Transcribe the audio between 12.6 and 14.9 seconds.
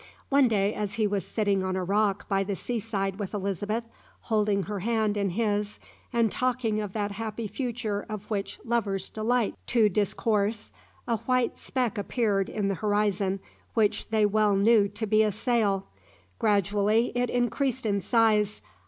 the horizon, which they well knew